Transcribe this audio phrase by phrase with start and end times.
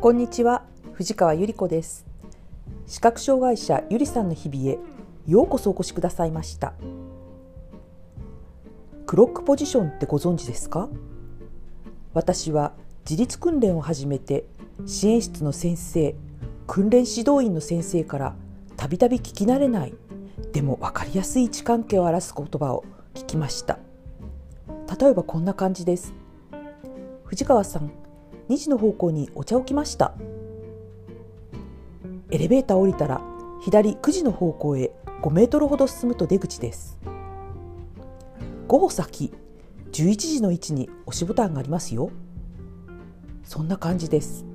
[0.00, 2.06] こんにちは藤川ゆり子です。
[2.86, 4.78] 視覚障害者ゆりさんの日々へ
[5.26, 6.72] ようこそお越しくださいました。
[9.06, 10.88] クロックポジションってご存知ですか？
[12.14, 12.74] 私は
[13.10, 14.44] 自立訓練を始めて
[14.86, 16.14] 支援室の先生
[16.68, 18.36] 訓練指導員の先生から
[18.76, 19.94] たびたび聞き慣れない
[20.52, 22.84] でも分かりやすい位置関係を表す言葉を
[23.14, 23.80] 聞きました。
[25.00, 26.14] 例えばこんな感じです。
[27.24, 27.90] 藤川さん
[28.48, 30.14] 2時の方向にお茶を置きました。
[32.30, 33.20] エレベーター降りたら
[33.62, 36.98] 左9時の方向へ5メートルほど進むと出口です。
[38.68, 39.32] 5歩先
[39.92, 42.10] 11時の位置に押しボタンがありますよ。
[43.44, 44.46] そんな感じです。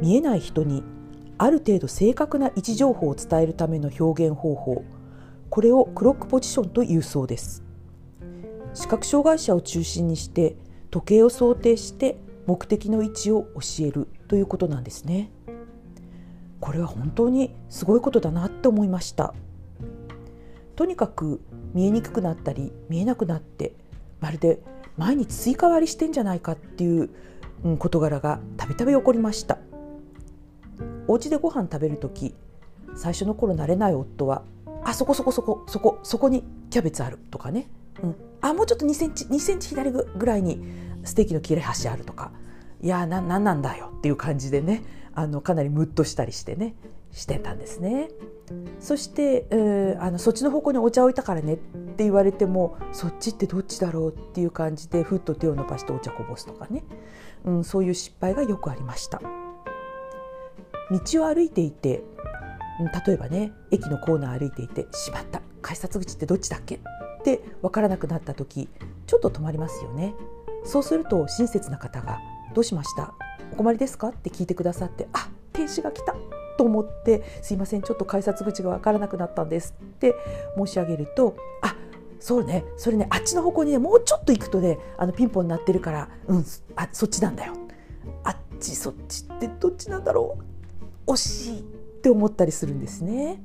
[0.00, 0.82] 見えない人に
[1.36, 4.84] ある程度正確な位置情報を伝えるための表現方法
[5.50, 7.62] これをクロックポジションというそうです。
[8.72, 10.56] 視覚障害者を中心にして
[10.90, 12.16] 時計を想定して
[12.50, 15.30] 目的の位置を教えるということなんですね。
[16.58, 19.34] これは本当にすごいことだなって思いました。
[20.74, 21.40] とにかく
[21.74, 23.74] 見えにくくなったり見えなくなって
[24.18, 24.60] まるで
[24.96, 27.10] 毎日スイカ割りしてんじゃないかっていう
[27.78, 29.58] 事柄がたびたび起こりました。
[31.06, 32.34] お家でご飯食べる時
[32.96, 34.42] 最初の頃慣れない夫は
[34.82, 37.68] 「あそこそこそこそこそこにキャベツある」とかね
[38.02, 42.32] 「うん、あもうちょっと2センチ2センチ左ぐらいにステーキの切れ端あるとか
[42.82, 44.82] いやな何なんだよっていう感じでね
[45.14, 46.74] あのかなりムッとしたりしてね
[47.12, 48.08] してたんですね。
[48.80, 56.82] そして、えー、あのそっちの方向にお茶置いたからねって言われてもそっちってどっちだろうっていう感じでふっと手を伸ばしてお茶こぼすとかね、
[57.44, 59.20] うん、そういう失敗がよくありました。
[60.90, 62.02] 道を歩いていて
[63.06, 66.76] 例えばね駅のコーナー歩いていて「しまった改札口ってどっちだっけ?」
[67.20, 68.68] って分からなくなった時
[69.06, 70.14] ちょっと止まりますよね。
[70.64, 72.18] そうすると親切な方が
[72.54, 73.14] 「どうしました？
[73.52, 76.14] お困りですか?」って聞いてくださって「あ停止が来た」
[76.58, 80.14] と思って「すいませんちょっと改札口が分からなくなったんです」って
[80.56, 81.74] 申し上げると「あ
[82.20, 86.44] そうねそれねあっちの方向にねもうちょっと行くとねあのピンポン鳴ってるからうん
[86.76, 87.54] あそっちなんだよ」
[88.24, 90.36] あっちそっちってどっちなんだろ
[91.06, 91.12] う？
[91.12, 91.62] 惜しいっ
[92.02, 93.42] て思ったりするんですね。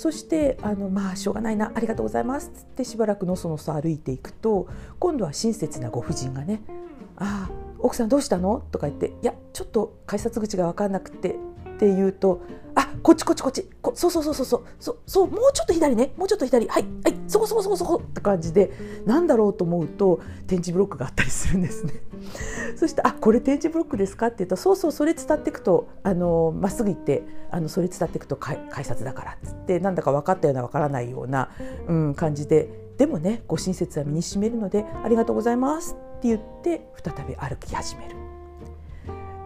[0.00, 4.66] そしてあのまあしょうがないなありがとうございますってしばらくのそのそ歩いていくと
[4.98, 6.62] 今度は親切なご婦人がね
[7.20, 11.36] 「ああ奥さんどうしたの?」とか言って「いやちょっと改札口が分かんなくて」
[11.80, 12.42] って言うと
[12.76, 18.70] 「あこっちこっちこっちこそうそうそうそうそうそうそうもうちょっと左ねもうちょっと左はいはいそこそこそこそこ」って感じで
[19.06, 21.94] 何だろうと思うと点字ブロックがあったりするんですね。
[22.76, 31.48] そして「あこれ点字ブロックですか?」って言うと「そうそうそれ伝っていくとあのまっすぐ行ってあのそれ伝っていくと改札だから」っつってなんだか分かったような分からないような、
[31.88, 38.16] うん、感じででもねご親切は身にしめるので「ありがとうございます」って言って再び歩き始める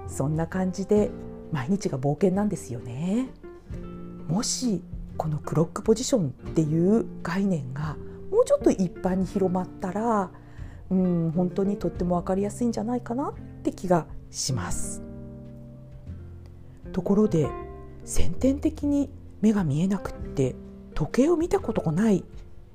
[0.08, 1.10] そんな感じで
[1.54, 3.28] 毎日が冒険なんですよね。
[4.26, 4.82] もし
[5.16, 7.96] このクロックポジションっていう概念が
[8.32, 10.32] もうちょっと一般に広まったら
[10.90, 15.00] うん本当にとっても分かりやすいんじゃないかなって気がします。
[16.92, 17.48] ところで
[18.04, 19.08] 先天的に
[19.40, 20.56] 目が見えなくって
[20.94, 22.24] 時計を見たことがない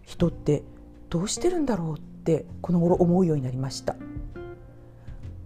[0.03, 0.63] 人って
[1.09, 3.97] どうしてるんだろうってこの頃思うようになりました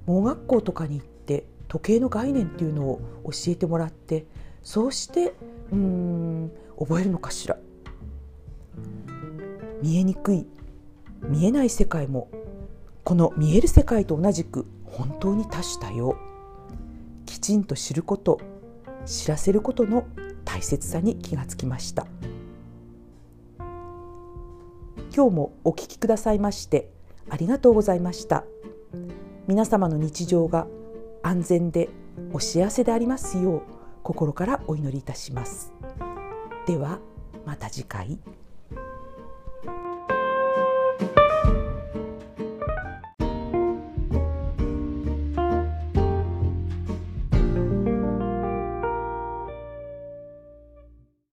[0.05, 4.25] 盲学校とかに行って時計の概念っていうのを教えてもらって
[4.61, 5.33] そうして
[5.71, 7.57] うん覚えるのかしら。
[9.81, 10.45] 見えにくい
[11.23, 12.29] 見えない世界も
[13.03, 16.15] この見える世界と同じく本当に多種多様。
[17.25, 18.39] きちんと知ること
[19.05, 20.05] 知らせることの
[20.45, 22.07] 大切さに気がつきました。
[25.15, 26.89] 今日もお聞きくださいまして
[27.29, 28.45] ありがとうございました。
[29.47, 30.67] 皆様の日常が
[31.23, 31.89] 安全で
[32.33, 33.61] お幸せでありますよう
[34.03, 35.73] 心からお祈りいたします
[36.67, 36.99] では
[37.45, 38.19] また次回。